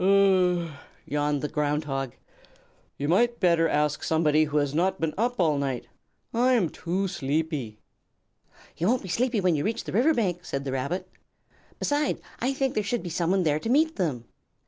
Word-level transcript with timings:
"Ah 0.00 0.52
h 0.52 0.58
h," 0.60 0.70
yawned 1.06 1.42
the 1.42 1.48
Ground 1.48 1.82
Hog. 1.86 2.14
"You 2.98 3.08
might 3.08 3.40
better 3.40 3.68
ask 3.68 4.04
somebody 4.04 4.44
who 4.44 4.58
has 4.58 4.72
not 4.72 5.00
been 5.00 5.12
up 5.18 5.40
all 5.40 5.58
night. 5.58 5.88
I 6.32 6.52
am 6.52 6.68
too 6.68 7.08
sleepy." 7.08 7.80
"You 8.76 8.86
won't 8.86 9.02
be 9.02 9.08
sleepy 9.08 9.40
when 9.40 9.56
you 9.56 9.64
reach 9.64 9.82
the 9.82 9.92
river 9.92 10.14
bank," 10.14 10.44
said 10.44 10.62
the 10.62 10.70
Rabbit. 10.70 11.08
"Beside, 11.80 12.20
I 12.38 12.52
think 12.54 12.74
there 12.74 12.84
should 12.84 13.02
be 13.02 13.10
someone 13.10 13.42
there 13.42 13.58
to 13.58 13.68
meet 13.68 13.96
them." 13.96 14.26